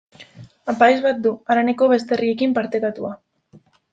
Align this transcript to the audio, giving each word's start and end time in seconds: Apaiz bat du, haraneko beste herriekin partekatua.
Apaiz 0.71 0.95
bat 1.03 1.19
du, 1.25 1.33
haraneko 1.51 1.91
beste 1.93 2.17
herriekin 2.17 2.57
partekatua. 2.57 3.15